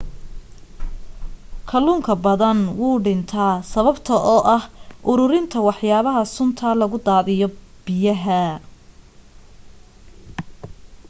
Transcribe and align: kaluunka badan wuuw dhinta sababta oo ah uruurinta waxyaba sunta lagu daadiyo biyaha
kaluunka 1.69 2.13
badan 2.25 2.59
wuuw 2.79 2.97
dhinta 3.05 3.47
sababta 3.73 4.15
oo 4.33 4.41
ah 4.55 4.63
uruurinta 5.11 5.57
waxyaba 5.67 6.11
sunta 6.35 6.67
lagu 6.79 6.97
daadiyo 7.07 7.47
biyaha 7.85 8.43